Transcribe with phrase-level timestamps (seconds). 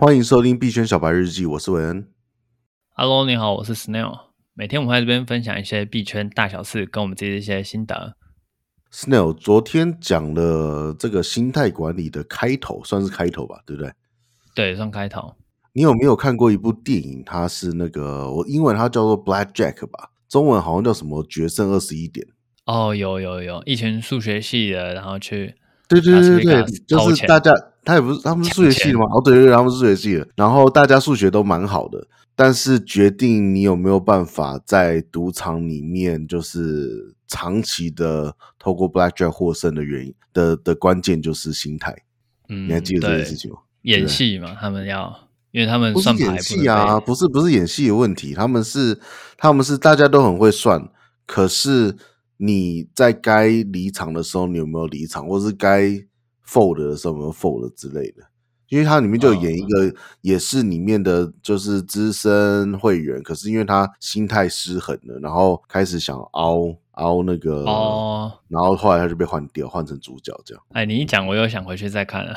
[0.00, 2.08] 欢迎收听币圈小白日记，我是韦恩。
[2.94, 4.18] Hello，你好，我是 Snail。
[4.54, 8.16] 每天我们在这边分享一些币圈大小事，跟我们自己的一些心得。
[8.90, 13.92] Snail 昨天讲了这个心态管理的开头，算是开头吧，对不对？
[14.54, 15.34] 对，算开头。
[15.74, 17.22] 你有没有看过一部电影？
[17.26, 22.26] 它是那个我英文它叫做 Black Jack 吧，中文好像叫什么决胜二十一点。
[22.64, 25.56] 哦，有有有，一群数学系的，然后去。
[25.90, 27.52] 对对对对对，就是大家，
[27.84, 29.06] 他也不是他们是数学系的嘛？
[29.06, 30.28] 哦，对对对，他们是数学系的。
[30.36, 32.06] 然后大家数学都蛮好的，
[32.36, 42.04] 但是决定你有没有办法在赌场里面，就是长期的透过 Blackjack 获胜的原因的的关键就是心态。
[42.48, 43.58] 嗯，你还记得这件事情吗？
[43.82, 48.96] 演戏嘛，他们要，因为他们算牌不是演戏啊，不是不是演戏的问题，他们是
[49.36, 50.88] 他们是大家都很会算，
[51.26, 51.96] 可是。
[52.42, 55.90] 你在该离场的时候，你有没有离场，或是该
[56.46, 58.22] fold 的时候有没有 fold 之类的？
[58.70, 70.64] 因为它里面就演一个，也是里面的就是资深会员，可是因为他心态失衡了，然后开始想凹凹那个哦，然后后来他就被换掉，换成主角这样。
[70.72, 72.34] 哎，你一讲，我又想回去再看了。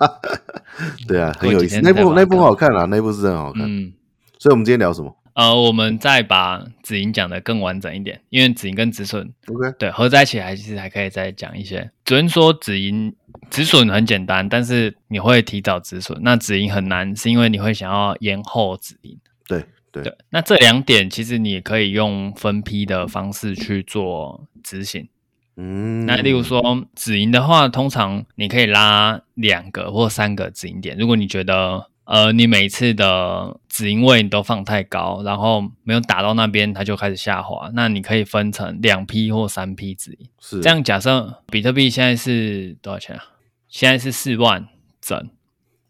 [1.08, 3.62] 对啊，很有意思，那部那部好看啊，那部是真的好看。
[3.64, 3.90] 嗯，
[4.38, 5.16] 所以我们今天聊什么？
[5.34, 11.90] 呃，我们再把止盈讲得更完整一点，因为止盈跟止损，OK，对，合在一起还其实还可以再讲一些。
[12.04, 13.14] 只能说止盈
[13.48, 19.18] 止损很简单，但是你会提早止损，那止盈很难，是因为你会想要延后止盈。
[19.48, 25.08] 对对对，那这两点其实你也可以用分批的方式去做执行。
[25.56, 31.88] 嗯，那例如说止盈的话，通常你可以拉两个或三个止盈点，如果你觉得。
[32.04, 37.70] 呃，你每次的止盈位你都放太高，然后没有打到那边，它就开始下滑。
[37.74, 40.28] 那你可以分成两批或三批止盈。
[40.40, 43.24] 是这样，假设比特币现在是多少钱啊？
[43.68, 44.68] 现在是四万
[45.00, 45.30] 整。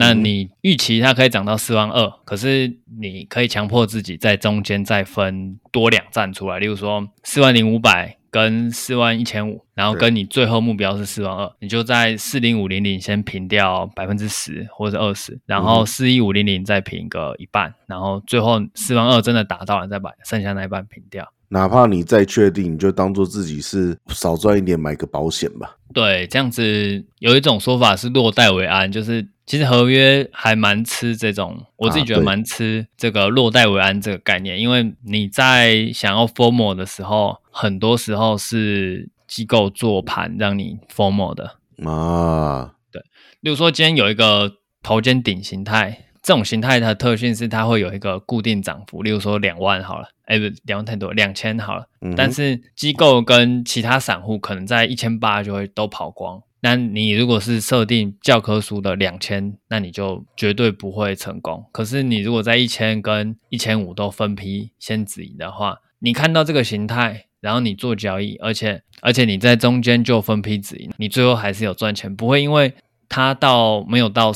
[0.00, 8.16] 那你预期它可以涨到四万二，可是你可以强迫自己在中间再分多两站出来，例如说四万零五百。
[8.32, 21.28] 跟四万一千五，然后跟你最后目标是四万二，你就在四零五零零先平掉百分之十或者二十，然后四一五零零再平个一半，然后最后四万二真的达到了，再把剩下那一半平掉。
[21.50, 25.76] 哪怕你再确定，你就当做自己是少赚一点，买个保险吧。
[25.92, 29.28] 对，这样子有一种说法是落袋为安，就是。
[29.46, 42.74] 其实合约还蛮吃这种，我自己觉得蛮吃这个落袋为安这个概念，啊、因为你在想要 formal 的时候，很多时候是机构做盘让你 formal 的啊。
[42.92, 43.02] 对，
[43.40, 44.52] 例如说今天有一个
[44.84, 56.42] 头肩顶形态，这种形态它的特性是它会有一个固定涨幅，例如说两万好了，哎不，两万太多，两千好了，嗯、但是机构跟其他散户可能在一千八就会都跑光。
[56.62, 61.64] 那你如果是设定教科书的两千，那你就绝对不会成功。
[61.72, 72.74] 可是你如果在一千跟一千五都分批先止盈的话，你看到这个形态，然后你做交易，而且而且你在中间就分批止盈，你最后还是有赚钱，不会因为
[73.08, 74.30] 它到没有到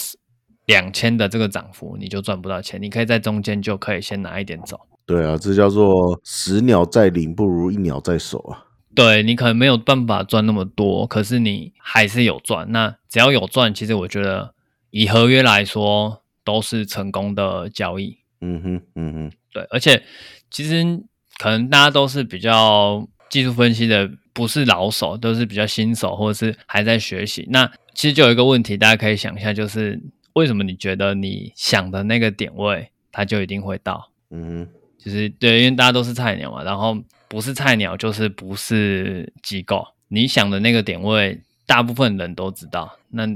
[0.66, 2.80] 两千的这个涨幅你就赚不到钱。
[2.80, 4.80] 你可以在中间就可以先拿一点走。
[5.06, 8.64] 对啊，这叫做十鸟在林不如一鸟在手啊。
[8.94, 12.70] 对，你可能没有办法赚那么多，可是你还是有赚。
[12.70, 14.54] 那只要有赚，其实我觉得
[14.90, 18.18] 以合约来说都是成功的交易。
[18.40, 19.64] 嗯哼，嗯哼，对。
[19.70, 20.02] 而且
[20.48, 20.84] 其实
[21.38, 27.48] 可能大家都是比较技术分析的，不是老手，都是比较新手，或者是还在学习。
[27.50, 30.00] 那其实就有一个问题，大家可以想一下，就是
[30.34, 34.10] 为什么你觉得你想的那个点位，它就一定会到？
[34.30, 34.68] 嗯哼，
[34.98, 36.96] 就是对，因为大家都是菜鸟嘛，然后。
[37.26, 42.96] 不是菜鸟就是不是机构，你想的那个点位，大部分人都知道。
[43.08, 43.26] 那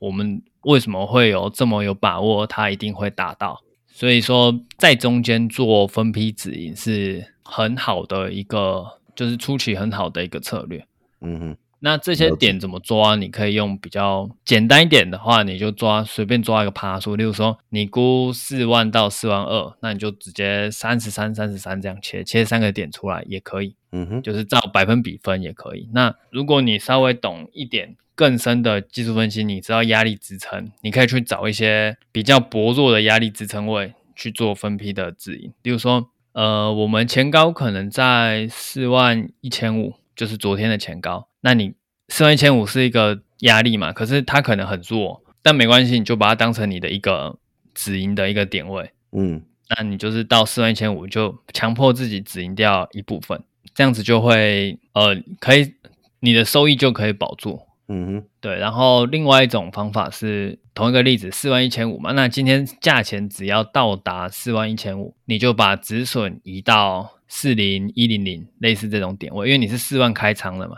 [0.00, 3.62] 我们为什么会有这么有把握，它一定会达到？
[3.86, 10.84] 所以说，在中间做分批指引是很好的一个，就是初期很好的一个策略。
[11.22, 11.56] 嗯哼。
[11.84, 13.16] 那这些点怎么抓？
[13.16, 23.74] 你可以用比较简单一点的话，你就抓随便抓一个趴数，例如说你估四万到四万二，那你就直接三十三、三十三这样切，切三个点出来也可以。
[23.90, 25.88] 嗯哼，就是照百分比分也可以。
[25.92, 35.52] 那如果你稍微懂一点更深的技术分析，你知道压力支撑，你可以去找一些比较薄弱的压力支撑位去做分批的指引。
[35.64, 41.26] 例如说，呃，我们前高可能在四万一千五，就是昨天的前高。
[41.44, 41.74] 那你
[42.12, 43.90] 四万一千五是一个压力嘛？
[43.90, 47.38] 可是它可能很弱，但没关系，你就把它当成你的一个
[47.72, 48.90] 止盈的一个点位。
[49.12, 53.42] 嗯，那你就是到四万一千五就强迫自己止盈掉一部分，
[53.74, 55.72] 这样子就会呃可以，
[56.20, 58.56] 你的收益就可以保住，嗯哼，对。
[58.56, 70.76] 然后另外一种方法是同一个例子，四万一千五嘛，那今天价钱只要到达四万一千五，你就把止损移到四零一零零，类似这种点位，因为你是四万开仓了嘛。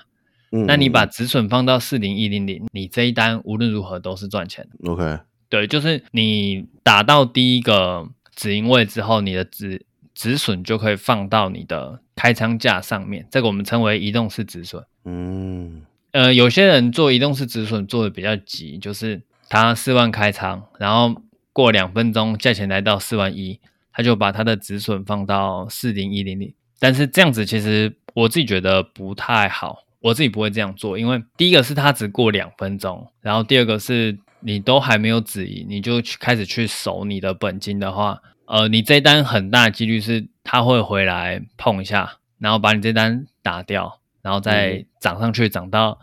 [0.54, 4.88] 嗯，那你把止损放到四零一零零，你这一单无论如何都是赚钱的。
[4.88, 5.18] OK，
[5.48, 9.84] 对，就是你打到第一个止盈位之后，你的止
[10.14, 14.84] 止损就可以放到你的开仓价上面，这个我们称为移动式止损。
[15.04, 21.20] 嗯，呃，有些人做移动式止损做的比较急，就是他四万开仓，然后
[21.52, 23.58] 过两分钟价钱来到四万一，
[23.92, 26.54] 他就把他的止损放到四零一零零。
[26.78, 44.00] 但是这样子其实我自己觉得不太好，我自己不会这样做，因为第一个是他只过两分钟，然后第二个是你都还没有止盈，你就去开始去守你的本金的话，呃，你这单很大几率是他会回来碰一下，然后把你这单打掉。
[44.22, 45.98] 然后再涨上去，涨到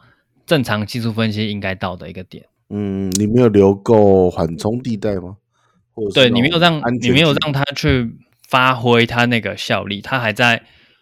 [0.45, 2.45] 正常技术分析应该到的一个点。
[2.69, 5.37] 嗯，你没有留够缓冲地带吗？
[6.13, 8.15] 对，你没有让你没有让它去
[8.47, 10.61] 发挥它那个效力，它还在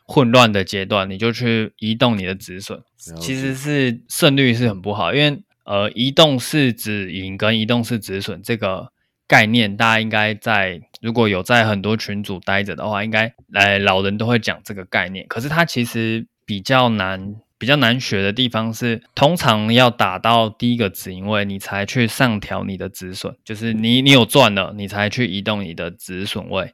[0.09, 2.81] 混乱的阶段，你就去移动你的止损，
[3.21, 5.13] 其实是胜率是很不好。
[5.13, 8.91] 因为呃，移动式止盈跟移动式止损这个
[9.27, 15.25] 概念，大家应该在如果有在很多群组待着的话，应该来老人都会讲这个概念。
[15.29, 16.25] 可是它其实。
[16.49, 26.73] 比较难、比较难学的地方是，通常要打到第一个止盈位，你才去上调你的止损，就是你你有赚了，你才去移动你的止损位，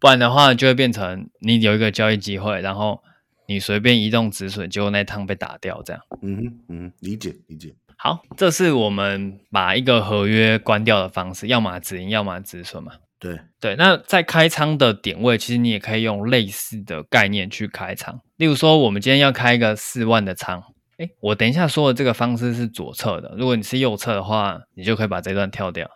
[0.00, 3.02] 不然的话就会变成你有一个交易机会，然后
[3.48, 6.02] 你随便移动止损，结果那趟被打掉，这样。
[6.22, 7.74] 嗯，嗯，理解理解。
[7.96, 12.92] 好，这是我们把一个合约关掉的方式，要么止盈，要么止损嘛。
[13.18, 18.20] 对对，那在开仓的点位，其实你也可以用类似的概念去开仓。
[18.36, 20.62] 例如说，我们今天要开一个四万的仓，
[20.98, 23.34] 诶，我等一下说的这个方式是左侧的。
[23.38, 25.90] 如果你是右侧的话，你就可以把这段跳掉。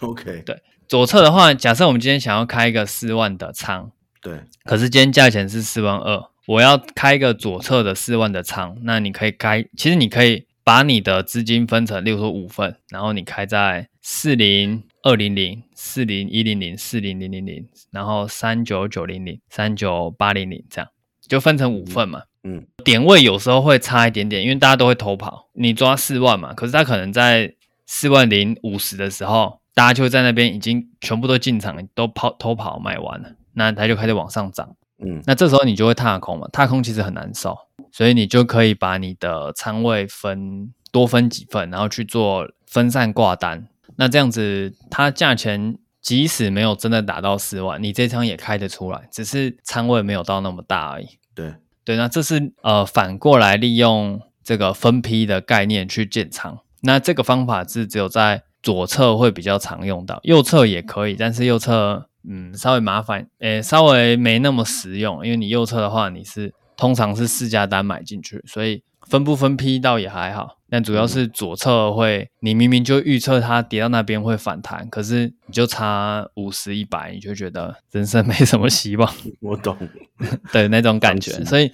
[0.00, 3.90] OK，对，左侧的话，假设我们今天想要开一个四万的仓，
[4.20, 14.84] 对，可是今天价钱是四万二，我要开一个左侧的四万的仓，那你可以开，其实你可以把你的资金分成，例如说五份，然后你开在四零。
[15.04, 20.90] 二零零四零一零零四零零零零，然后三九九零零三九八零零，这样
[21.26, 22.22] 就分成五份嘛。
[22.42, 25.48] 嗯，点位有时候会差一点点，因为大家都会偷跑。
[25.54, 27.54] 你抓四万嘛，可是他可能在
[27.86, 34.74] 四万零五十的时候，大家就会在那边已经全部都进场，都跑偷跑买完了，那它就开始往上涨。
[34.98, 37.56] 嗯，那这时候你就会踏空嘛，踏空其实很难受，
[37.92, 43.68] 所以你就可以把你的仓位分多分几份，然后去做分散挂单。
[43.94, 51.06] 那这样子，它价钱即使没有真的达到四万，你这仓也开得出来，只是仓位没有到那么大而已。
[51.36, 51.54] 对
[51.84, 56.58] 对，那这是呃反过来利用这个分批的概念去建仓。
[56.80, 70.56] 那这个方法是只有在左侧会比较常用到，右侧也可以，但是右侧嗯稍微麻烦，诶稍微没那么实用，因为你右侧的话你是通常是市价单买进去，所以分不分批倒也还好。
[70.70, 79.10] 但主要是左侧会，你明明就预测它跌到那边会反弹，可是你就差五十一百，你就觉得人生没什么希望。
[79.40, 79.74] 我懂，
[80.52, 81.32] 对那种感觉。
[81.46, 81.72] 所以，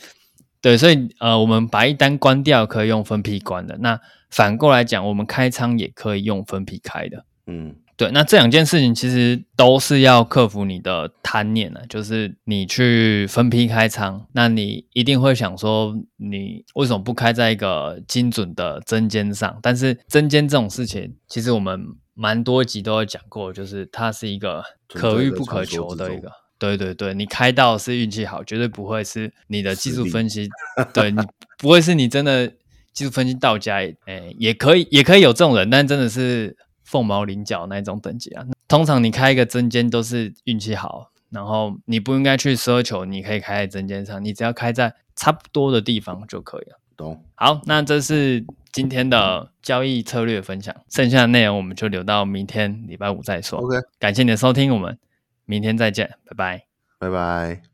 [0.65, 4.01] 对，所以呃，我们把一单关掉可以用分批关的，那
[4.31, 7.27] 反过来讲，我们开仓也可以用分批开的。
[7.47, 7.77] 嗯。
[7.97, 19.59] 对，那这两件事情其实都是要克服你的贪念的，就是你去分批开仓，那你一定会想说，你为什么不开在一个精准的针尖上？
[19.61, 26.33] 但是针尖这种事情，其实我们蛮多集都有讲过，就是它是一个可遇不可求的一个。
[26.65, 30.49] 对对对，你开到是运气好，绝对不会是你的技术分析，
[30.95, 31.21] 对你
[31.59, 32.49] 不会是你真的
[32.93, 36.57] 技术分析到家，哎，也可以也可以有这种人，但真的是。
[36.87, 46.79] 凤毛麟角那一种等级啊，通常你开一个针尖都是运气好，然后你不应该去奢求你可以开在针尖上，你只要开在差不多的地方就可以了。
[46.95, 47.25] 懂？
[47.37, 53.59] 好，那这是今天的交易策略分享，剩下的内容我们就留到明天礼拜五再说。
[53.61, 54.97] OK，感谢你的收听，我们
[55.45, 56.67] 明天再见，拜拜，
[56.99, 57.74] 拜拜。